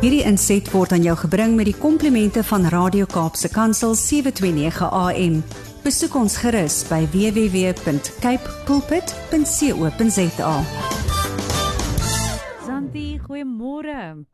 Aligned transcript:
Hierdie 0.00 0.22
inset 0.24 0.64
word 0.72 0.94
aan 0.96 1.02
jou 1.04 1.12
gebring 1.20 1.58
met 1.58 1.66
die 1.68 1.76
komplimente 1.76 2.40
van 2.48 2.62
Radio 2.72 3.04
Kaapse 3.04 3.50
Kansel 3.52 3.92
729 4.00 4.86
AM. 4.96 5.34
Besoek 5.84 6.14
ons 6.16 6.38
gerus 6.40 6.78
by 6.88 7.02
www.cape 7.12 8.54
pulpit.co.za. 8.64 10.54
Santi, 12.64 13.04
goeiemôre. 13.26 14.24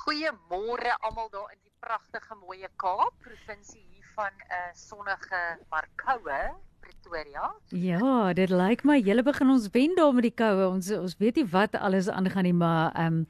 Goeiemôre 0.00 0.96
almal 1.04 1.28
daar 1.36 1.52
in 1.52 1.60
die 1.60 1.76
pragtige 1.84 2.40
mooie 2.40 2.72
Kaap, 2.80 3.12
provinsie 3.20 3.84
hier 3.92 4.08
van 4.16 4.32
'n 4.32 4.56
uh, 4.56 4.72
sonnige 4.72 5.60
maar 5.68 5.84
koue 6.00 6.40
Pretoria. 6.80 7.50
Ja, 7.68 8.32
dit 8.32 8.50
lyk 8.50 8.84
my 8.84 8.96
julle 9.00 9.22
begin 9.26 9.50
ons 9.50 9.68
wen 9.74 9.94
daar 9.98 10.12
met 10.14 10.26
die 10.28 10.34
koue. 10.34 10.68
Ons 10.68 10.90
ons 10.94 11.16
weet 11.18 11.40
nie 11.40 11.46
wat 11.52 11.74
alles 11.74 12.08
aangaan 12.08 12.46
nie, 12.48 12.54
maar 12.56 12.92
ehm 12.94 13.20
um, 13.20 13.26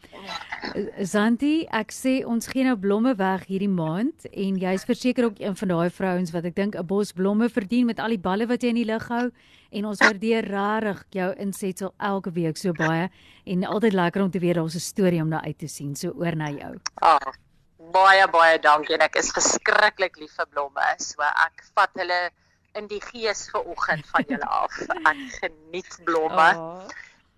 Santi, 1.02 1.66
ek 1.72 1.92
sê 1.94 2.20
ons 2.28 2.46
gee 2.46 2.64
nou 2.66 2.76
blomme 2.78 3.14
weg 3.18 3.46
hierdie 3.48 3.70
maand 3.70 4.26
en 4.30 4.58
jy's 4.60 4.84
verseker 4.84 5.30
ook 5.30 5.40
een 5.40 5.56
van 5.56 5.72
daai 5.72 5.90
vrouens 5.90 6.32
wat 6.34 6.44
ek 6.44 6.56
dink 6.56 6.76
'n 6.76 6.86
bos 6.86 7.12
blomme 7.12 7.48
verdien 7.48 7.86
met 7.86 7.98
al 7.98 8.14
die 8.14 8.24
balle 8.28 8.46
wat 8.46 8.62
jy 8.62 8.68
in 8.68 8.82
die 8.82 8.90
lug 8.92 9.08
hou 9.08 9.30
en 9.70 9.84
ons 9.86 10.00
waardeer 10.00 10.44
regtig 10.44 11.04
jou 11.10 11.30
insetsel 11.38 11.94
elke 11.98 12.30
week 12.30 12.56
so 12.56 12.72
baie 12.72 13.08
en 13.46 13.64
altyd 13.64 13.92
lekker 13.92 14.22
om 14.22 14.30
te 14.30 14.38
weet 14.38 14.54
daar's 14.54 14.74
'n 14.74 14.80
storie 14.80 15.22
om 15.22 15.28
na 15.28 15.42
uit 15.44 15.58
te 15.58 15.68
sien. 15.68 15.96
So 15.96 16.10
oor 16.10 16.36
na 16.36 16.50
jou. 16.50 16.74
Ah. 17.02 17.32
Baie 17.92 18.26
baie 18.28 18.58
dankie 18.58 18.94
en 18.94 19.00
ek 19.00 19.16
is 19.16 19.32
verskriklik 19.32 20.16
lief 20.16 20.34
vir 20.36 20.46
blomme. 20.46 20.94
So 20.98 21.22
ek 21.22 21.64
vat 21.74 21.90
hulle 21.94 22.30
in 22.72 22.86
die 22.86 23.00
gees 23.02 23.48
ver 23.50 23.64
oggend 23.64 24.06
van 24.10 24.24
julle 24.28 24.48
af. 24.62 24.74
Ek 25.10 25.22
geniet 25.40 25.96
blomme. 26.04 26.50
Oh. 26.56 26.90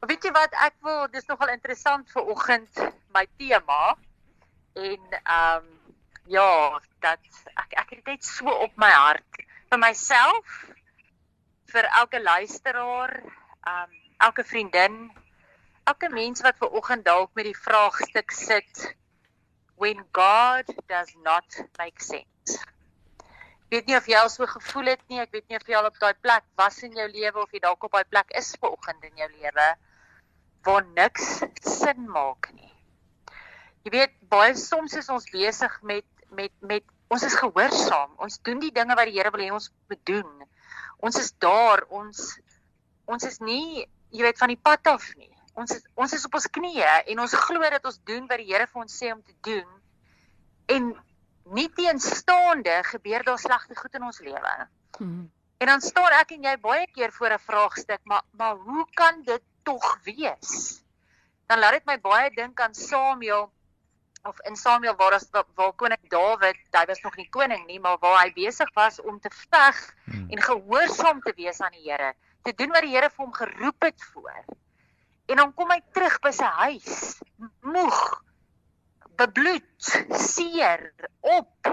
Weet 0.08 0.26
jy 0.26 0.32
wat 0.34 0.54
ek 0.66 0.74
wil 0.82 1.06
dis 1.12 1.28
nogal 1.30 1.52
interessant 1.54 2.10
vir 2.10 2.26
oggend 2.34 2.82
my 3.14 3.26
tema 3.38 3.94
en 4.74 5.20
ehm 5.22 5.62
um, 5.62 5.70
ja, 6.30 6.80
dat 7.02 7.22
ek 7.58 7.74
ek 7.82 7.94
het 7.96 8.04
dit 8.06 8.24
so 8.24 8.50
op 8.50 8.76
my 8.78 8.90
hart 8.90 9.42
vir 9.70 9.80
myself 9.82 10.58
vir 11.72 11.88
elke 11.98 12.20
luisteraar, 12.22 13.14
ehm 13.22 13.90
um, 13.90 13.98
elke 14.22 14.44
vriendin, 14.46 14.98
elke 15.84 16.08
mens 16.08 16.42
wat 16.46 16.58
ver 16.58 16.74
oggend 16.78 17.04
dalk 17.04 17.30
met 17.34 17.48
die 17.48 17.58
vraagstuk 17.58 18.30
sit 18.30 18.84
when 19.74 20.04
God 20.12 20.68
does 20.86 21.10
not 21.24 21.62
make 21.78 22.02
sense 22.02 22.60
weet 23.72 23.88
nie 23.88 23.96
of 23.96 24.08
jy 24.10 24.18
al 24.20 24.30
so 24.32 24.46
gevoel 24.48 24.92
het 24.92 25.02
nie. 25.08 25.20
Ek 25.22 25.32
weet 25.32 25.48
nie 25.48 25.58
of 25.58 25.68
jy 25.68 25.78
al 25.78 25.88
op 25.88 25.98
daai 26.00 26.14
plek 26.20 26.44
was 26.60 26.82
in 26.86 26.92
jou 26.98 27.08
lewe 27.08 27.42
of 27.42 27.52
jy 27.54 27.62
dalk 27.64 27.84
op 27.88 27.96
daai 27.96 28.08
plek 28.08 28.32
is 28.38 28.52
vanoggend 28.60 29.04
in 29.08 29.24
jou 29.24 29.30
lewe 29.32 29.68
waar 30.66 30.84
niks 30.94 31.42
sin 31.66 32.06
maak 32.06 32.50
nie. 32.54 32.70
Jy 33.82 33.94
weet 33.96 34.12
baie 34.30 34.54
soms 34.58 34.94
is 35.00 35.08
ons 35.10 35.26
besig 35.32 35.78
met 35.82 36.06
met 36.30 36.52
met 36.60 36.84
ons 37.12 37.24
is 37.26 37.36
gehoorsaam. 37.36 38.14
Ons 38.24 38.38
doen 38.46 38.60
die 38.62 38.72
dinge 38.72 38.96
wat 38.96 39.08
die 39.08 39.18
Here 39.18 39.32
wil 39.34 39.42
hê 39.44 39.50
ons 39.52 39.68
moet 39.90 40.00
doen. 40.08 40.46
Ons 41.02 41.18
is 41.20 41.32
daar, 41.42 41.84
ons 41.90 42.22
ons 43.10 43.28
is 43.28 43.40
nie 43.42 43.84
jy 44.12 44.22
weet 44.26 44.38
van 44.38 44.52
die 44.52 44.60
pad 44.60 44.86
af 44.92 45.08
nie. 45.16 45.32
Ons 45.58 45.74
is 45.76 45.86
ons 45.98 46.12
is 46.16 46.24
op 46.28 46.36
ons 46.38 46.50
knieë 46.58 46.92
en 47.12 47.24
ons 47.24 47.38
glo 47.46 47.72
dat 47.74 47.88
ons 47.88 47.98
doen 48.08 48.28
wat 48.30 48.40
die 48.40 48.50
Here 48.52 48.68
vir 48.68 48.84
ons 48.84 48.98
sê 49.02 49.12
om 49.12 49.22
te 49.24 49.34
doen. 49.48 49.68
En 50.72 50.92
nie 51.44 51.68
teenstaande 51.72 52.82
gebeur 52.84 53.24
daar 53.24 53.38
slegte 53.38 53.76
goed 53.76 53.94
in 53.94 54.02
ons 54.02 54.20
lewe. 54.20 54.68
Hmm. 54.98 55.30
En 55.62 55.66
dan 55.66 55.80
staan 55.80 56.14
ek 56.18 56.34
en 56.36 56.46
jy 56.48 56.56
baie 56.60 56.86
keer 56.90 57.12
voor 57.12 57.32
'n 57.34 57.38
vraagstuk, 57.38 58.00
maar 58.04 58.22
maar 58.30 58.56
hoe 58.56 58.86
kan 58.94 59.22
dit 59.22 59.42
tog 59.62 59.98
wees? 60.02 60.82
Dan 61.46 61.58
laat 61.58 61.72
dit 61.72 61.84
my 61.86 62.00
baie 62.00 62.30
dink 62.30 62.60
aan 62.60 62.74
Samuel 62.74 63.52
of 64.24 64.40
in 64.40 64.56
Samuel 64.56 64.96
waar 64.96 65.12
as 65.12 65.28
waar 65.30 65.72
koning 65.72 66.08
Dawid, 66.08 66.58
hy 66.70 66.84
was 66.86 67.00
nog 67.00 67.16
nie 67.16 67.28
koning 67.28 67.66
nie, 67.66 67.80
maar 67.80 67.98
waar 67.98 68.22
hy 68.22 68.32
besig 68.32 68.70
was 68.74 69.00
om 69.00 69.20
te 69.20 69.30
veg 69.30 69.94
hmm. 70.04 70.30
en 70.30 70.42
gehoorsaam 70.42 71.20
te 71.20 71.32
wees 71.36 71.60
aan 71.60 71.72
die 71.72 71.90
Here, 71.90 72.14
te 72.42 72.54
doen 72.54 72.70
wat 72.70 72.82
die 72.82 72.94
Here 72.94 73.10
vir 73.10 73.24
hom 73.24 73.32
geroep 73.32 73.82
het 73.82 74.02
voor. 74.12 74.44
En 75.26 75.36
dan 75.36 75.54
kom 75.54 75.70
hy 75.70 75.80
terug 75.92 76.18
by 76.20 76.30
sy 76.30 76.44
huis, 76.44 77.18
moeg, 77.60 78.22
bebloed, 79.16 79.90
seer, 80.10 80.92
op. 81.20 81.68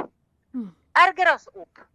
Hmm. 0.52 0.76
Erger 0.92 1.32
as 1.34 1.48
op. 1.54 1.86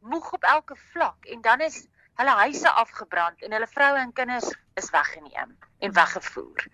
Moeg 0.00 0.32
op 0.32 0.42
elke 0.42 0.76
vlak 0.92 1.24
en 1.24 1.40
dan 1.40 1.60
is 1.60 1.86
hulle 2.14 2.30
huise 2.44 2.70
afgebrand 2.70 3.42
en 3.42 3.52
hulle 3.56 3.66
vroue 3.66 3.98
en 3.98 4.12
kinders 4.12 4.50
is 4.74 4.90
weggeneem 4.90 5.56
en 5.78 5.88
hmm. 5.88 5.92
weggevoer. 5.92 6.66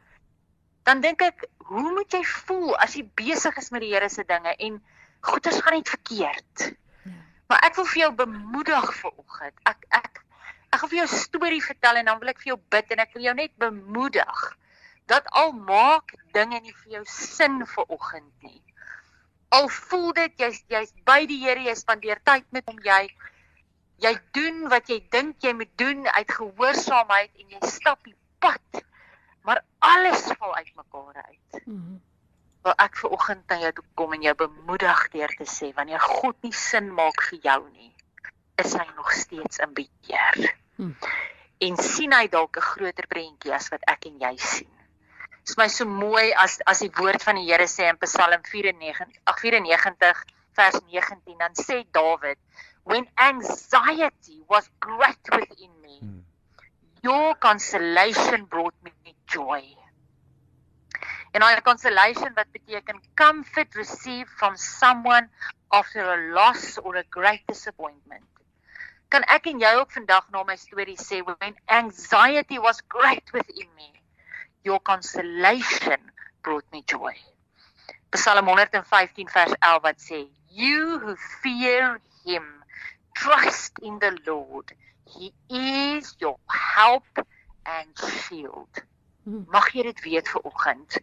Dan 0.82 1.00
dink 1.00 1.22
ek, 1.22 1.44
hoe 1.70 1.90
moet 1.92 2.12
jy 2.12 2.22
voel 2.24 2.74
as 2.80 2.96
jy 2.98 3.04
besig 3.14 3.56
is 3.60 3.70
met 3.70 3.84
die 3.84 3.92
Here 3.92 4.08
se 4.08 4.24
dinge 4.26 4.54
en 4.56 4.80
goeders 5.20 5.60
gaan 5.60 5.76
net 5.76 5.92
verkeerd? 5.92 6.64
Ja. 7.04 7.18
Maar 7.50 7.66
ek 7.68 7.76
wil 7.78 7.86
vir 7.92 8.02
jou 8.04 8.12
bemoedig 8.24 8.88
vanoggend. 9.02 9.60
Ek 9.68 9.84
ek 9.88 10.24
ek 10.70 10.78
gaan 10.78 10.90
vir 10.90 11.00
jou 11.00 11.06
'n 11.06 11.20
storie 11.20 11.62
vertel 11.62 12.00
en 12.00 12.10
dan 12.10 12.18
wil 12.18 12.32
ek 12.32 12.42
vir 12.42 12.52
jou 12.54 12.60
bid 12.70 12.90
en 12.94 13.04
ek 13.04 13.14
wil 13.14 13.22
jou 13.28 13.34
net 13.34 13.54
bemoedig 13.58 14.42
dat 15.10 15.26
al 15.34 15.52
maak 15.52 16.14
dinge 16.36 16.60
nie 16.62 16.74
vir 16.82 16.92
jou 16.98 17.04
sin 17.10 17.64
vir 17.66 17.88
oggend 17.96 18.46
nie. 18.46 18.62
Al 19.50 19.66
voel 19.74 20.12
dit 20.18 20.44
jy's 20.44 20.60
jy's 20.70 20.92
by 21.08 21.24
die 21.26 21.40
Here, 21.42 21.64
jy 21.66 21.74
spandeer 21.74 22.20
tyd 22.30 22.46
met 22.54 22.70
hom, 22.70 22.78
jy 22.84 23.08
jy 24.00 24.14
doen 24.36 24.62
wat 24.72 24.88
jy 24.88 25.00
dink 25.12 25.42
jy 25.44 25.52
moet 25.58 25.72
doen 25.82 26.06
uit 26.06 26.30
gehoorsaamheid 26.36 27.42
en 27.42 27.56
jy 27.56 27.72
stap 27.74 28.06
die 28.06 28.16
pad. 28.40 28.84
Maar 29.44 29.64
alles 29.82 30.24
val 30.38 30.54
uitmekaar 30.54 31.26
uit. 31.26 31.60
Mm 31.66 31.82
-hmm. 31.82 32.00
Wil 32.62 32.74
ek 32.86 32.96
vir 33.02 33.10
oggend 33.10 33.52
aan 33.52 33.60
jou 33.66 33.72
toe 33.72 33.84
kom 33.94 34.12
en 34.12 34.22
jou 34.22 34.34
bemoedig 34.46 35.06
deur 35.12 35.34
te 35.36 35.46
sê 35.58 35.74
wanneer 35.74 36.00
God 36.00 36.36
nie 36.46 36.54
sin 36.54 36.92
maak 36.94 37.22
vir 37.28 37.38
jou 37.42 37.60
nie, 37.70 37.94
is 38.62 38.72
hy 38.72 38.86
nog 38.96 39.12
steeds 39.12 39.58
in 39.58 39.72
beheer. 39.74 40.54
Mm. 40.76 40.96
En 41.58 41.76
sien 41.76 42.12
hy 42.12 42.28
dalk 42.28 42.56
'n 42.56 42.70
groter 42.72 43.06
prentjie 43.06 43.54
as 43.54 43.68
wat 43.68 43.82
ek 43.84 44.06
en 44.06 44.20
jy 44.20 44.36
sien 44.36 44.79
is 45.50 45.56
my 45.56 45.66
so 45.66 45.84
mooi 45.84 46.30
as 46.38 46.60
as 46.70 46.80
die 46.84 46.92
woord 46.98 47.24
van 47.26 47.38
die 47.40 47.48
Here 47.50 47.66
sê 47.70 47.88
in 47.90 47.98
Psalm 48.04 48.42
94 48.46 49.16
ag 49.32 49.40
94 49.42 50.20
vers 50.58 50.78
19 50.86 51.38
dan 51.42 51.58
sê 51.58 51.82
Dawid 51.96 52.38
when 52.90 53.06
anxiety 53.18 54.38
was 54.52 54.70
great 54.86 55.32
within 55.34 55.72
me 55.82 55.96
hmm. 55.98 56.22
your 57.02 57.34
consolation 57.46 58.46
brought 58.54 58.78
me 58.86 58.94
joy 59.26 59.62
en 61.34 61.42
our 61.46 61.62
consolation 61.66 62.34
wat 62.38 62.50
beteken 62.54 63.02
comfort 63.14 63.74
received 63.82 64.30
from 64.38 64.56
someone 64.56 65.26
after 65.80 66.02
a 66.14 66.18
loss 66.38 66.78
or 66.78 66.94
a 67.02 67.06
great 67.18 67.42
disappointment 67.50 68.26
kan 69.10 69.26
ek 69.38 69.50
en 69.50 69.62
jy 69.66 69.74
ook 69.82 69.98
vandag 69.98 70.30
na 70.30 70.46
my 70.46 70.58
storie 70.66 70.98
sê 70.98 71.24
when 71.26 71.58
anxiety 71.82 72.62
was 72.68 72.86
great 72.86 73.34
within 73.34 73.70
me 73.74 73.90
your 74.64 74.80
consolation 74.80 76.00
brought 76.42 76.64
me 76.72 76.82
joy. 76.86 77.14
Psalm 78.14 78.46
115 78.46 79.28
vers 79.28 79.54
11 79.60 79.82
wat 79.82 79.98
sê, 80.00 80.28
"You 80.48 80.98
who 80.98 81.16
fear 81.16 82.00
him, 82.24 82.64
trust 83.14 83.78
in 83.78 83.98
the 83.98 84.18
Lord. 84.26 84.72
He 85.06 85.32
is 85.48 86.14
your 86.18 86.38
help 86.48 87.06
and 87.64 87.98
shield." 87.98 88.82
Hmm. 89.24 89.44
Mag 89.48 89.72
jy 89.72 89.82
dit 89.82 90.00
weet 90.00 90.28
vir 90.28 90.42
oggend. 90.42 90.98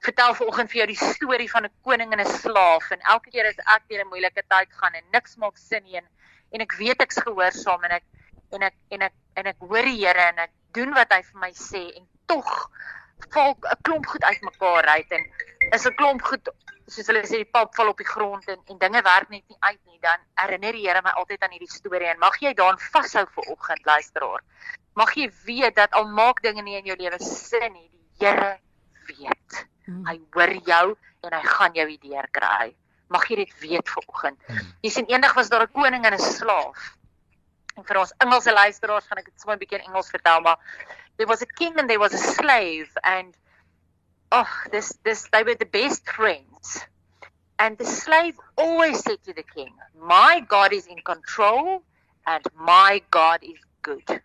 Vertel 0.00 0.34
vir 0.34 0.46
oggend 0.46 0.70
vir 0.70 0.78
jou 0.78 0.86
die 0.86 1.14
storie 1.14 1.50
van 1.50 1.64
'n 1.64 1.74
koning 1.82 2.12
en 2.12 2.20
'n 2.20 2.38
slaaf 2.40 2.90
en 2.90 3.00
elke 3.00 3.30
keer 3.30 3.46
as 3.46 3.58
ek 3.58 3.88
deur 3.88 4.04
'n 4.04 4.08
moeilike 4.08 4.42
tyd 4.48 4.72
gaan 4.72 4.94
en 4.94 5.04
niks 5.12 5.36
maak 5.36 5.58
sin 5.58 5.84
nie 5.84 5.96
en, 5.96 6.06
en 6.52 6.60
ek 6.60 6.72
weet 6.78 7.02
ek's 7.02 7.18
gehoorsaam 7.18 7.84
en 7.84 7.90
ek 7.90 8.04
en 8.52 8.62
ek 8.62 8.74
en 8.90 9.02
ek 9.02 9.14
en 9.36 9.46
ek 9.46 9.56
hoor 9.58 9.82
die 9.82 9.98
Here 10.06 10.30
en 10.32 10.38
ek 10.38 10.50
doen 10.72 10.94
wat 10.94 11.12
hy 11.12 11.22
vir 11.22 11.40
my 11.40 11.50
sê 11.52 11.82
en 11.96 12.06
tog 12.28 12.70
val 13.34 13.56
'n 13.56 13.82
klomp 13.82 14.06
goed 14.06 14.24
uitmekaar 14.24 14.86
uit 14.96 15.10
en 15.16 15.24
is 15.76 15.86
'n 15.86 15.94
klomp 15.94 16.22
goed 16.22 16.48
soos 16.88 17.08
hulle 17.10 17.22
sê 17.28 17.42
die 17.42 17.52
pap 17.56 17.74
val 17.76 17.90
op 17.92 18.00
die 18.00 18.08
grond 18.08 18.46
en 18.48 18.60
en 18.72 18.78
dinge 18.80 19.02
werk 19.04 19.28
net 19.32 19.44
nie 19.48 19.58
uit 19.60 19.80
nie. 19.84 19.98
Dan 20.00 20.20
herinner 20.40 20.72
die 20.72 20.86
Here 20.86 21.02
my 21.04 21.12
altyd 21.20 21.42
aan 21.42 21.54
hierdie 21.56 21.70
storie 21.70 22.08
en 22.08 22.20
mag 22.22 22.38
jy 22.40 22.54
daaraan 22.56 22.80
vashou 22.92 23.24
vir 23.34 23.50
oggend 23.54 23.84
luisteraar. 23.84 24.44
Mag 24.96 25.14
jy 25.14 25.28
weet 25.44 25.76
dat 25.76 25.92
al 25.92 26.08
maak 26.08 26.42
dinge 26.42 26.62
nie 26.62 26.78
in 26.78 26.88
jou 26.88 26.96
lewe 26.96 27.18
sin 27.22 27.72
nie 27.72 27.88
die 27.90 28.26
Here 28.26 28.58
weet. 29.08 29.64
Hmm. 29.88 30.04
hy 30.04 30.18
hoor 30.36 30.52
jou 30.68 30.86
en 31.24 31.32
hy 31.32 31.42
gaan 31.48 31.74
jou 31.74 31.86
idee 31.88 32.22
kry. 32.36 32.74
Mag 33.08 33.24
jy 33.30 33.36
dit 33.40 33.52
weet 33.60 33.88
vir 33.88 34.06
oggend. 34.06 34.40
Hmm. 34.46 34.72
jy 34.84 34.92
sien 34.92 35.10
eendag 35.12 35.34
was 35.36 35.48
daar 35.52 35.66
'n 35.66 35.72
koning 35.72 36.04
en 36.06 36.14
'n 36.14 36.18
slaaf. 36.18 36.94
En 37.76 37.84
vir 37.84 37.98
ons 37.98 38.14
Engelse 38.18 38.52
luisteraars 38.52 39.06
gaan 39.06 39.18
ek 39.18 39.24
dit 39.24 39.40
sommer 39.40 39.56
'n 39.56 39.60
bietjie 39.60 39.78
in 39.78 39.88
Engels 39.92 40.10
vertel 40.10 40.40
maar 40.40 40.58
there 41.18 41.26
was 41.26 41.42
a 41.42 41.46
king 41.58 41.74
and 41.78 41.90
there 41.90 42.00
was 42.00 42.14
a 42.14 42.18
slave 42.18 42.88
and 43.04 43.34
oh 44.32 44.48
this 44.72 44.92
this 45.04 45.28
they 45.32 45.42
were 45.42 45.56
the 45.56 45.66
best 45.66 46.06
friends 46.08 46.80
and 47.58 47.78
the 47.78 47.84
slave 47.84 48.36
always 48.56 49.00
said 49.00 49.22
to 49.24 49.34
the 49.34 49.44
king 49.54 49.72
my 50.00 50.40
god 50.48 50.72
is 50.72 50.86
in 50.86 50.98
control 51.00 51.82
and 52.26 52.44
my 52.56 53.02
god 53.10 53.40
is 53.42 53.60
good 53.82 54.22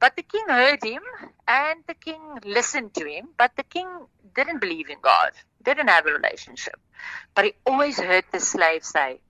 But 0.00 0.16
the 0.16 0.22
king 0.22 0.44
heard 0.48 0.84
him 0.84 1.02
and 1.48 1.82
the 1.88 1.94
king 1.94 2.20
listened 2.44 2.94
to 2.94 3.06
him, 3.06 3.30
but 3.38 3.52
the 3.56 3.64
king 3.64 3.88
didn't 4.34 4.60
believe 4.60 4.90
in 4.90 5.00
God, 5.02 5.32
didn't 5.64 5.88
have 5.88 6.06
a 6.06 6.12
relationship. 6.12 6.78
But 7.34 7.46
he 7.46 7.54
always 7.66 7.98
heard 7.98 8.24
the 8.32 8.40
slave 8.40 8.84
say, 8.84 9.20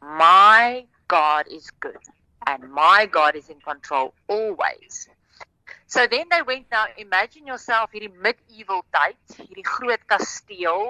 My 0.00 0.86
God 1.08 1.46
is 1.50 1.70
good 1.80 1.98
and 2.46 2.72
my 2.72 3.06
God 3.06 3.36
is 3.36 3.50
in 3.50 3.60
control 3.60 4.14
always. 4.28 5.08
So 5.92 6.06
then 6.06 6.26
they 6.30 6.40
went 6.40 6.70
now 6.70 6.86
imagine 6.96 7.46
yourself 7.46 7.90
hierdie 7.92 8.14
medieval 8.26 8.78
tyd, 8.96 9.18
hierdie 9.36 9.64
groot 9.66 10.04
kasteel, 10.08 10.86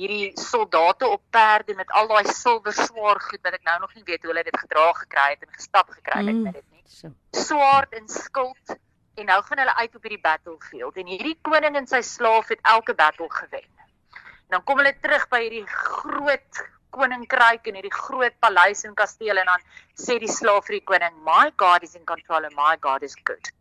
hierdie 0.00 0.30
soldate 0.40 1.08
op 1.12 1.20
perde 1.36 1.74
met 1.76 1.90
al 2.00 2.08
daai 2.08 2.32
silwer 2.38 2.72
swaar 2.72 3.20
goed 3.20 3.42
wat 3.44 3.58
ek 3.58 3.66
nou 3.68 3.74
nog 3.82 3.92
nie 3.98 4.06
weet 4.06 4.24
hoe 4.24 4.30
hulle 4.32 4.44
dit 4.46 4.56
gedra 4.62 4.86
gekry 5.02 5.26
het 5.34 5.44
en 5.44 5.50
gestap 5.58 5.92
gekry 5.98 6.22
het 6.30 6.38
met 6.46 6.56
dit 6.56 6.64
nie. 6.70 6.84
So. 6.88 7.10
Swaard 7.36 7.92
en 8.00 8.08
skild 8.14 8.72
en 9.20 9.28
nou 9.32 9.36
gaan 9.50 9.60
hulle 9.60 9.74
uit 9.82 9.98
op 10.00 10.08
hierdie 10.08 10.22
battlefield 10.24 11.02
en 11.04 11.12
hierdie 11.12 11.36
koning 11.50 11.76
en 11.82 11.90
sy 11.92 12.00
slaaf 12.12 12.48
het 12.54 12.64
elke 12.72 12.96
battle 13.02 13.28
gewen. 13.34 13.68
En 14.46 14.56
dan 14.56 14.64
kom 14.64 14.80
hulle 14.80 14.94
terug 15.02 15.28
by 15.36 15.42
hierdie 15.44 15.66
groot 15.74 16.62
koninkryk 16.96 17.68
en 17.68 17.76
hierdie 17.82 17.92
groot 17.98 18.40
paleis 18.40 18.86
en 18.88 18.96
kasteel 18.96 19.44
en 19.44 19.52
dan 19.52 19.68
sê 20.06 20.16
die 20.24 20.32
slaaf 20.32 20.64
vir 20.70 20.78
die 20.78 20.86
koning, 20.94 21.22
"My 21.28 21.52
God 21.60 21.84
is 21.90 21.94
in 22.00 22.08
control 22.08 22.48
and 22.48 22.56
my 22.56 22.72
God 22.80 23.04
is 23.04 23.20
good." 23.20 23.52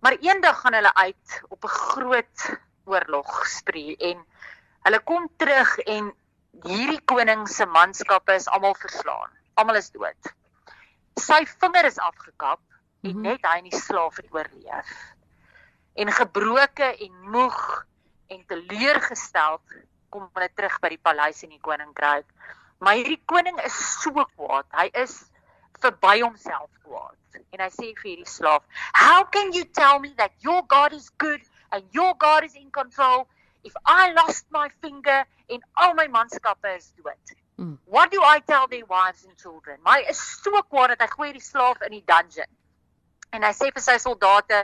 Maar 0.00 0.16
eendag 0.20 0.60
gaan 0.60 0.74
hulle 0.74 0.94
uit 0.94 1.42
op 1.48 1.64
'n 1.64 1.68
groot 1.68 2.58
oorlog 2.84 3.46
spree 3.46 3.96
en 3.96 4.26
Hulle 4.88 5.00
kom 5.04 5.26
terug 5.36 5.74
en 5.84 6.06
hierdie 6.64 7.02
koning 7.10 7.42
se 7.50 7.66
manskappe 7.68 8.36
is 8.38 8.46
almal 8.48 8.76
verslaan. 8.78 9.34
Almal 9.60 9.76
is 9.80 9.90
dood. 9.92 10.30
Sy 11.20 11.42
vinger 11.60 11.88
is 11.90 11.98
afgekap 12.00 12.62
en 13.04 13.12
mhm. 13.12 13.26
net 13.26 13.44
hy 13.44 13.58
en 13.60 13.68
die 13.68 13.80
slaaf 13.80 14.16
het 14.16 14.30
oorleef. 14.32 14.94
En 15.98 16.12
gebroke 16.14 16.88
en 16.88 17.20
moeg 17.34 17.60
en 18.32 18.40
teleurgesteld 18.48 19.76
kom 20.14 20.28
hulle 20.32 20.48
terug 20.56 20.78
by 20.80 20.94
die 20.94 21.02
paleis 21.04 21.42
in 21.44 21.52
die 21.52 21.60
koninkryk. 21.68 22.24
Maar 22.80 22.96
hierdie 23.00 23.20
koning 23.28 23.60
is 23.66 23.76
so 23.98 24.14
kwaad. 24.14 24.68
Hy 24.78 24.88
is 25.02 25.18
verby 25.82 26.20
homself 26.22 26.70
kwaad. 26.86 27.18
En 27.52 27.60
hy 27.60 27.70
sê 27.74 27.92
vir 28.02 28.10
hierdie 28.10 28.28
slaaf, 28.28 28.62
"How 28.94 29.24
can 29.24 29.52
you 29.52 29.64
tell 29.64 29.98
me 29.98 30.14
that 30.16 30.32
your 30.40 30.62
God 30.62 30.92
is 30.92 31.10
good 31.18 31.40
and 31.72 31.84
your 31.92 32.14
God 32.14 32.44
is 32.44 32.54
in 32.54 32.70
control 32.70 33.28
if 33.64 33.72
I 33.84 34.12
lost 34.12 34.46
my 34.50 34.68
finger 34.80 35.24
en 35.48 35.60
al 35.76 35.94
my 35.94 36.06
manskappe 36.06 36.76
is 36.76 36.92
dood. 36.96 37.36
Mm. 37.58 37.78
What 37.86 38.10
do 38.10 38.22
I 38.22 38.40
tell 38.40 38.68
their 38.68 38.86
wives 38.86 39.24
and 39.24 39.36
children? 39.36 39.78
My 39.84 40.04
is 40.08 40.20
so 40.20 40.62
kwaad 40.62 40.94
dat 40.94 41.02
hy 41.04 41.08
gooi 41.14 41.32
die 41.34 41.44
slaaf 41.44 41.82
in 41.86 41.96
die 41.96 42.04
dungeon. 42.06 42.50
En 43.32 43.42
hy 43.42 43.52
sê 43.52 43.70
vir 43.74 43.84
sy 43.84 43.96
soldate, 44.04 44.62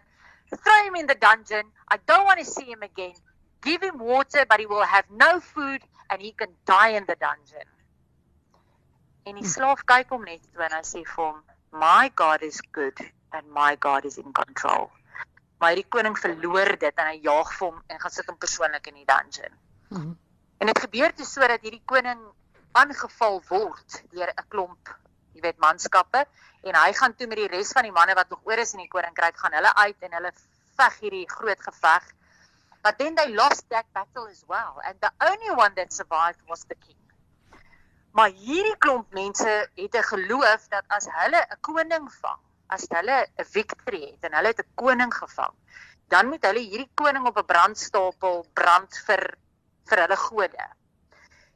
throw 0.54 0.80
him 0.86 0.98
in 1.00 1.10
the 1.10 1.18
dungeon. 1.26 1.72
I 1.88 1.98
don't 2.06 2.24
want 2.24 2.38
to 2.38 2.46
see 2.46 2.64
him 2.70 2.82
again. 2.82 3.16
Give 3.62 3.82
him 3.82 3.98
water 3.98 4.46
but 4.48 4.60
he 4.60 4.66
will 4.66 4.86
have 4.94 5.10
no 5.10 5.40
food 5.40 5.82
and 6.10 6.22
he 6.22 6.32
can 6.32 6.54
die 6.64 6.94
in 7.00 7.06
the 7.10 7.16
dungeon. 7.18 7.68
En 9.26 9.34
die 9.34 9.42
mm. 9.42 9.52
slaaf 9.56 9.84
kyk 9.88 10.14
hom 10.14 10.24
net 10.30 10.46
toe 10.52 10.64
en 10.68 10.78
hy 10.78 10.84
sê 10.86 11.02
vir 11.02 11.24
hom, 11.24 11.42
"My 11.74 12.10
God 12.14 12.42
is 12.42 12.60
good 12.72 12.98
and 13.30 13.50
my 13.50 13.76
God 13.76 14.04
is 14.04 14.18
in 14.18 14.32
control." 14.32 14.90
maar 15.64 15.72
hierdie 15.72 15.88
koning 15.96 16.16
verloor 16.20 16.74
dit 16.76 16.98
en 17.00 17.06
hy 17.08 17.20
jaag 17.24 17.50
vir 17.56 17.66
hom 17.70 17.76
en 17.88 18.00
gaan 18.00 18.12
sit 18.12 18.26
hom 18.28 18.36
persoonlik 18.40 18.90
in 18.90 18.98
die 19.00 19.06
dungeon. 19.08 19.54
Mm 19.88 20.00
-hmm. 20.00 20.16
En 20.60 20.66
dit 20.70 20.80
gebeur 20.86 21.14
toe 21.14 21.26
sodat 21.26 21.62
hierdie 21.64 21.82
koning 21.92 22.20
aangeval 22.72 23.40
word 23.48 24.02
deur 24.10 24.32
'n 24.32 24.48
klomp, 24.48 24.92
jy 25.32 25.40
weet, 25.40 25.58
manskappe 25.58 26.26
en 26.62 26.74
hy 26.74 26.92
gaan 26.92 27.14
toe 27.14 27.26
met 27.26 27.36
die 27.36 27.48
res 27.48 27.72
van 27.72 27.88
die 27.88 27.92
manne 27.92 28.14
wat 28.14 28.28
nog 28.28 28.40
oor 28.44 28.58
is 28.58 28.72
in 28.72 28.84
die 28.84 28.92
koninkryk 28.96 29.36
gaan 29.36 29.56
hulle 29.58 29.74
uit 29.74 30.02
en 30.02 30.12
hulle 30.18 30.32
veg 30.76 31.00
hierdie 31.00 31.30
groot 31.30 31.60
geveg. 31.60 32.12
But 32.82 32.98
then 32.98 33.14
they 33.14 33.34
lost 33.34 33.68
that 33.68 33.86
battle 33.92 34.28
as 34.28 34.44
well 34.46 34.80
and 34.84 35.00
the 35.00 35.12
only 35.30 35.50
one 35.50 35.74
that 35.74 35.92
survived 35.92 36.42
was 36.46 36.64
the 36.64 36.74
king. 36.74 37.03
Maar 38.14 38.30
hierdie 38.30 38.76
klomp 38.78 39.12
mense 39.12 39.52
het 39.74 39.96
'n 39.96 40.08
geloof 40.12 40.68
dat 40.68 40.84
as 40.86 41.06
hulle 41.10 41.40
'n 41.50 41.60
koning 41.60 42.06
vang 42.20 42.40
as 42.66 42.86
hulle 42.88 43.26
'n 43.38 43.44
victory 43.44 44.00
het 44.10 44.22
en 44.28 44.36
hulle 44.38 44.52
het 44.52 44.62
'n 44.62 44.74
koning 44.74 45.14
gevang, 45.14 45.54
dan 46.08 46.28
moet 46.28 46.46
hulle 46.46 46.62
hierdie 46.62 46.90
koning 46.94 47.26
op 47.26 47.38
'n 47.38 47.50
brandstapel 47.52 48.46
brand 48.52 48.98
vir 49.06 49.22
vir 49.88 49.98
hulle 49.98 50.16
gode. 50.16 50.66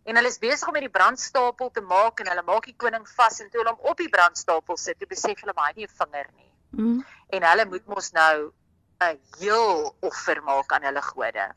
En 0.04 0.16
hulle 0.16 0.28
is 0.28 0.38
besig 0.38 0.66
om 0.66 0.72
met 0.72 0.86
die 0.86 0.96
brandstapel 0.98 1.70
te 1.70 1.80
maak 1.80 2.20
en 2.20 2.28
hulle 2.28 2.42
maak 2.42 2.64
die 2.64 2.76
koning 2.76 3.08
vas 3.08 3.40
en 3.40 3.50
toe 3.50 3.60
hulle 3.60 3.74
hom 3.74 3.90
op 3.90 3.96
die 3.96 4.08
brandstapel 4.08 4.76
sit, 4.76 4.98
toe 4.98 5.08
besef 5.08 5.40
hulle 5.40 5.52
maar 5.54 5.64
hy 5.64 5.70
het 5.70 5.76
nie 5.76 5.86
'n 5.86 5.98
vinger 6.00 6.28
nie. 6.36 6.52
Mm. 6.70 7.04
En 7.28 7.42
hulle 7.50 7.66
moet 7.66 7.86
mos 7.86 8.10
nou 8.10 8.52
'n 9.00 9.20
heel 9.38 9.96
offer 10.00 10.42
maak 10.42 10.72
aan 10.72 10.82
hulle 10.82 11.02
gode. 11.02 11.52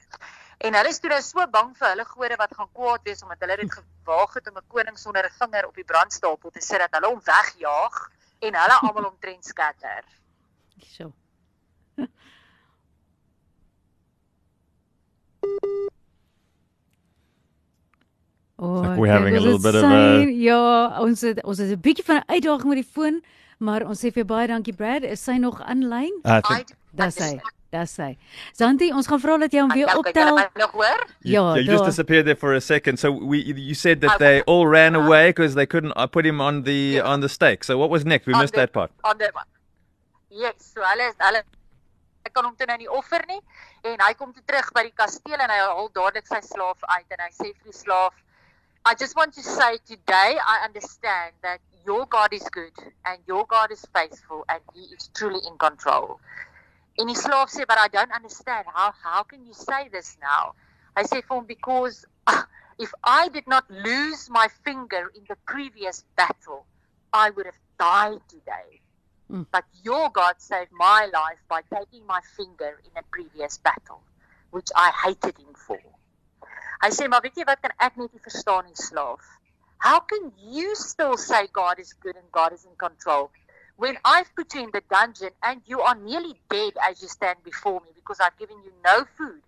En 0.62 0.76
hulle 0.78 0.90
is 0.94 1.00
toe 1.02 1.10
nou 1.10 1.22
so 1.26 1.46
bang 1.50 1.72
vir 1.78 1.88
hulle 1.90 2.06
gode 2.06 2.36
wat 2.38 2.52
gaan 2.58 2.70
kwaad 2.78 3.08
wees 3.08 3.24
omdat 3.26 3.46
hulle 3.46 3.56
dit 3.64 3.72
gewaag 3.78 4.34
het 4.38 4.50
om 4.50 4.58
'n 4.58 4.68
koning 4.74 4.98
sonder 4.98 5.26
'n 5.26 5.38
vinger 5.40 5.68
op 5.68 5.76
die 5.76 5.90
brandstapel 5.92 6.50
te 6.52 6.62
sit 6.62 6.80
dat 6.80 6.94
hulle 6.98 7.08
hom 7.14 7.22
wegjaag 7.26 7.96
en 8.40 8.54
hulle 8.62 8.76
almal 8.82 9.10
omtrent 9.10 9.46
skatter. 9.46 10.04
So. 10.96 11.14
Oh, 18.62 18.82
like 18.82 19.00
we're 19.00 19.12
having 19.12 19.36
a 19.36 19.40
little 19.40 19.58
bit 19.60 19.76
of 19.76 19.84
a 19.84 20.22
Ja, 20.30 21.00
ons 21.02 21.22
het 21.22 21.44
ons 21.44 21.58
het 21.58 21.70
'n 21.70 21.82
bietjie 21.82 22.06
van 22.06 22.16
'n 22.18 22.30
uitdaging 22.30 22.68
met 22.68 22.84
die 22.84 22.92
foon, 22.94 23.24
maar 23.58 23.82
ons 23.82 24.00
sê 24.06 24.12
vir 24.14 24.26
baie 24.26 24.48
dankie 24.48 24.74
Brad. 24.74 25.04
Is 25.04 25.24
sy 25.24 25.38
nog 25.38 25.62
aanlyn? 25.62 26.22
Dis 26.92 27.16
sy. 27.16 27.42
Dis 27.72 27.94
hy. 28.04 28.18
Zanti, 28.58 28.90
ons 28.92 29.08
gaan 29.08 29.22
vra 29.24 29.38
dat 29.46 29.54
jy 29.56 29.62
hom 29.64 29.72
weer 29.72 29.92
optel. 29.96 30.40
Ja, 31.24 31.44
you, 31.56 31.62
you 31.62 31.64
just 31.70 31.86
disappeared 31.88 32.26
there 32.28 32.36
for 32.36 32.54
a 32.54 32.60
second. 32.60 33.00
So 33.00 33.12
we 33.12 33.40
you 33.40 33.76
said 33.76 34.02
that 34.02 34.20
they 34.20 34.42
all 34.42 34.68
ran 34.68 34.96
away 34.96 35.30
because 35.30 35.56
they 35.56 35.66
couldn't 35.66 35.94
I 35.96 36.04
uh, 36.04 36.08
put 36.08 36.26
him 36.26 36.42
on 36.42 36.64
the 36.64 37.00
yeah. 37.00 37.08
on 37.08 37.22
the 37.22 37.30
stake. 37.30 37.64
So 37.64 37.78
what 37.78 37.90
was 37.90 38.04
next? 38.06 38.28
We 38.28 38.34
on 38.34 38.42
missed 38.42 38.54
the, 38.54 38.68
that 38.68 38.74
part. 38.74 38.92
On 39.04 39.18
the 39.18 39.32
Yes, 40.30 40.74
so 40.76 40.84
hulle 40.84 41.14
hulle 41.20 41.44
ek 42.28 42.34
kan 42.36 42.46
hom 42.46 42.56
toe 42.56 42.68
nou 42.70 42.78
nie 42.80 42.92
offer 42.92 43.24
nie 43.28 43.40
en 43.88 44.04
hy 44.04 44.12
kom 44.20 44.34
toe 44.36 44.44
terug 44.48 44.68
by 44.76 44.84
die 44.88 44.96
kasteel 44.96 45.40
en 45.40 45.52
hy 45.52 45.58
haal 45.62 45.90
dadelik 45.96 46.28
sy 46.30 46.40
slaaf 46.46 46.84
uit 46.86 47.16
en 47.16 47.24
hy 47.26 47.32
sê 47.34 47.48
vir 47.50 47.72
die 47.72 47.78
slaaf 47.78 48.20
I 48.86 48.96
just 48.96 49.16
want 49.16 49.34
to 49.38 49.44
say 49.46 49.78
today 49.86 50.38
I 50.42 50.66
understand 50.66 51.34
that 51.42 51.60
your 51.86 52.06
God 52.08 52.34
is 52.34 52.48
good 52.50 52.74
and 53.06 53.20
your 53.28 53.46
God 53.46 53.72
is 53.72 53.86
faithful 53.94 54.46
and 54.50 54.62
he 54.74 54.88
is 54.96 55.10
truly 55.14 55.40
in 55.46 55.58
control. 55.58 56.20
En 57.00 57.08
die 57.08 57.16
slaaf 57.16 57.50
sê, 57.50 57.66
"But 57.66 57.80
I 57.80 57.88
don't 57.88 58.12
understand. 58.12 58.68
How 58.68 58.92
how 59.04 59.24
can 59.24 59.46
you 59.46 59.54
say 59.54 59.90
this 59.90 60.18
now?" 60.20 60.56
I 60.96 61.04
sê 61.04 61.22
vir 61.22 61.36
hom, 61.36 61.46
"Because 61.46 62.06
uh, 62.28 62.44
if 62.78 62.94
I 63.04 63.30
did 63.30 63.48
not 63.48 63.70
lose 63.70 64.30
my 64.30 64.48
finger 64.66 65.10
in 65.16 65.24
the 65.30 65.38
previous 65.46 66.04
battle, 66.16 66.66
I 67.14 67.30
would 67.30 67.46
have 67.46 67.60
died 67.80 68.22
today. 68.28 68.82
Mm. 69.30 69.48
But 69.52 69.66
your 69.84 70.10
God 70.10 70.42
saved 70.42 70.72
my 70.72 71.06
life 71.06 71.40
by 71.48 71.62
taking 71.74 72.06
my 72.06 72.20
finger 72.36 72.82
in 72.84 72.92
a 72.98 73.04
previous 73.04 73.58
battle, 73.58 74.04
which 74.52 74.70
I 74.76 74.92
hated 74.92 75.38
him 75.38 75.54
for." 75.54 75.80
Hy 76.82 76.90
sê, 76.90 77.08
"Maar 77.08 77.22
weet 77.22 77.36
jy 77.36 77.46
wat 77.46 77.62
kan 77.62 77.72
ek 77.80 77.96
net 77.98 78.12
nie 78.14 78.20
verstaan 78.20 78.66
nie, 78.66 78.76
slaaf? 78.76 79.22
How 79.78 80.00
can 80.00 80.34
you 80.38 80.76
still 80.76 81.18
say 81.18 81.48
God 81.48 81.80
is 81.80 81.94
good 81.94 82.18
and 82.18 82.32
God 82.32 82.52
is 82.52 82.66
in 82.66 82.76
control?" 82.76 83.32
When 83.78 83.98
I've 84.06 84.34
put 84.36 84.54
you 84.54 84.64
in 84.64 84.72
the 84.72 84.82
dungeon 84.90 85.32
and 85.44 85.62
you 85.66 85.82
are 85.82 85.96
nearly 85.96 86.36
dead 86.50 86.74
as 86.88 87.02
you 87.02 87.08
stand 87.08 87.44
before 87.44 87.80
me 87.82 87.90
because 87.96 88.20
I've 88.20 88.38
given 88.38 88.58
you 88.64 88.72
no 88.84 89.06
food. 89.18 89.42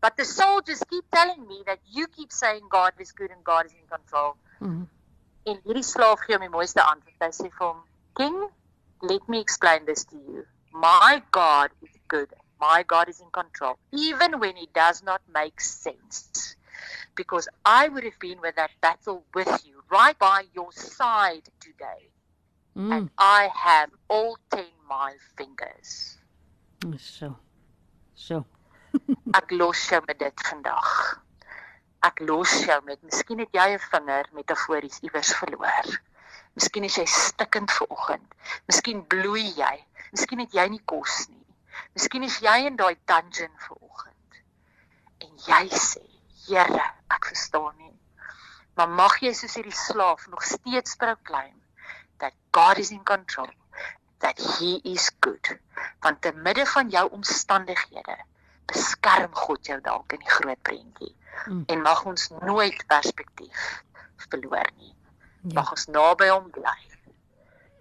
But 0.00 0.16
the 0.16 0.24
soldiers 0.24 0.82
keep 0.88 1.04
telling 1.10 1.46
me 1.46 1.62
that 1.66 1.80
you 1.90 2.06
keep 2.06 2.32
saying 2.32 2.62
God 2.70 2.92
is 2.98 3.12
good 3.12 3.30
and 3.30 3.42
God 3.42 3.66
is 3.66 3.72
in 3.72 3.86
control. 3.88 4.36
Mm-hmm. 4.60 4.84
En 5.46 5.60
hierdie 5.64 5.84
slaaf 5.86 6.24
gee 6.26 6.34
hom 6.34 6.42
die 6.42 6.50
mooiste 6.52 6.82
antwoord. 6.82 7.20
Hy 7.22 7.30
sê 7.34 7.44
vir 7.46 7.62
hom: 7.64 7.82
"King, 8.18 8.38
let 9.10 9.28
me 9.28 9.40
explain 9.44 9.84
this 9.86 10.04
to 10.12 10.16
you. 10.16 10.44
My 10.72 11.22
God 11.30 11.70
is 11.86 11.94
good. 12.14 12.34
My 12.60 12.82
God 12.82 13.08
is 13.12 13.20
in 13.20 13.30
control, 13.30 13.78
even 13.92 14.40
when 14.40 14.56
it 14.56 14.72
does 14.74 15.02
not 15.02 15.22
make 15.38 15.60
sense. 15.60 16.56
Because 17.14 17.48
I 17.64 17.88
would 17.88 18.04
have 18.04 18.18
been 18.18 18.40
with 18.40 18.56
that 18.56 18.74
battle 18.80 19.24
with 19.34 19.52
you, 19.64 19.84
right 19.88 20.18
by 20.18 20.44
your 20.52 20.72
side 20.72 21.48
today." 21.60 22.10
Mm. 22.76 22.92
And 22.92 23.10
I 23.16 23.48
have 23.54 23.88
all 24.08 24.36
10 24.50 24.64
my 24.86 25.14
fingers. 25.38 26.18
So. 26.98 27.36
So. 28.14 28.44
ek 29.38 29.50
los 29.56 29.80
jou 29.88 30.02
met 30.04 30.18
dit 30.20 30.44
vandag. 30.48 30.90
Ek 32.04 32.20
los 32.28 32.52
jou 32.68 32.76
met 32.84 33.00
miskien 33.00 33.40
het 33.40 33.56
jy 33.56 33.66
'n 33.78 33.80
vinger 33.80 34.28
metafories 34.36 35.00
iewers 35.08 35.32
verloor. 35.40 35.88
Miskien 36.52 36.84
is 36.84 37.00
jy 37.00 37.06
stikkend 37.08 37.72
vanoggend. 37.72 38.36
Miskien 38.68 39.02
bloei 39.08 39.48
jy. 39.56 39.74
Miskien 40.12 40.44
het 40.44 40.52
jy 40.52 40.68
nie 40.76 40.84
kos 40.84 41.18
nie. 41.32 41.44
Miskien 41.96 42.28
is 42.28 42.40
jy 42.44 42.58
in 42.68 42.76
daai 42.76 42.96
dungeon 43.08 43.56
vanoggend. 43.68 44.40
En 45.24 45.32
jy 45.48 45.64
sê, 45.72 46.04
Here, 46.46 46.92
ek 47.08 47.24
verstaan 47.32 47.72
nie. 47.80 47.96
Maar 48.76 48.88
mag 48.88 49.16
jy 49.24 49.32
soos 49.32 49.56
hierdie 49.56 49.72
slaaf 49.74 50.28
nog 50.28 50.44
steeds 50.44 51.00
proklaim 51.00 51.56
that 52.18 52.32
God 52.50 52.78
is 52.78 52.90
in 52.90 53.02
control 53.04 53.50
that 54.18 54.38
he 54.58 54.80
is 54.84 55.10
good. 55.20 55.58
Want 56.00 56.22
te 56.22 56.32
midde 56.32 56.66
van 56.66 56.90
jou 56.90 57.10
omstandighede 57.10 58.16
beskerm 58.66 59.34
God 59.34 59.66
jou 59.66 59.80
dalk 59.80 60.12
in 60.12 60.22
die 60.24 60.30
groot 60.30 60.62
prentjie. 60.62 61.14
Mm. 61.46 61.62
En 61.66 61.80
mag 61.80 62.04
ons 62.04 62.28
nooit 62.40 62.86
perspektief 62.86 63.82
verloor 64.28 64.70
nie. 64.76 64.94
Ja. 65.40 65.60
Mag 65.60 65.70
ons 65.70 65.86
naby 65.86 66.28
hom 66.32 66.50
bly. 66.50 66.78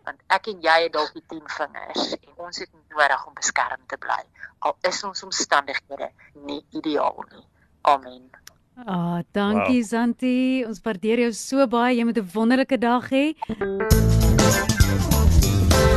Want 0.05 0.21
ek 0.37 0.51
en 0.51 0.61
jy 0.61 0.77
het 0.83 0.93
dalk 0.93 1.15
die 1.17 1.25
10 1.33 1.47
vingers 1.49 2.11
en 2.19 2.43
ons 2.47 2.61
het 2.61 2.71
nodig 2.93 3.25
om 3.25 3.33
beskerm 3.33 3.81
te 3.89 3.97
bly. 3.97 4.21
Al 4.59 4.77
is 4.89 5.03
ons 5.03 5.23
omstandighede 5.25 6.11
nie 6.45 6.61
ideaal 6.77 7.23
nie. 7.31 7.47
Amen. 7.81 8.29
Ah, 8.75 8.91
oh, 8.91 9.19
dankie 9.31 9.79
wow. 9.79 9.87
Santi. 9.87 10.63
Ons 10.67 10.81
waardeer 10.83 11.19
jou 11.19 11.33
so 11.33 11.67
baie. 11.67 11.95
Jy 11.95 12.03
moet 12.03 12.17
'n 12.17 12.29
wonderlike 12.33 12.77
dag 12.77 13.09
hê. 13.09 13.35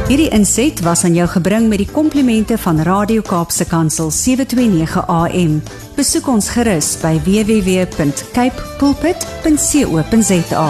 Hierdie 0.09 0.31
inset 0.31 0.81
was 0.81 1.05
aan 1.05 1.15
jou 1.15 1.27
gebring 1.29 1.69
met 1.69 1.79
die 1.79 1.91
komplimente 1.91 2.59
van 2.59 2.81
Radio 2.81 3.21
Kaapse 3.21 3.67
Kansel 3.69 4.11
729 4.11 5.07
AM. 5.07 5.63
Besoek 5.97 6.29
ons 6.29 6.49
gerus 6.49 6.97
by 7.03 7.19
www.cape 7.27 8.63
pulpit.co.za. 8.79 10.69